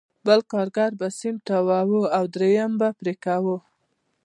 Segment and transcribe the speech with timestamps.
[0.25, 3.57] بل کارګر به سیم تاواوه او درېیم به پرې کاوه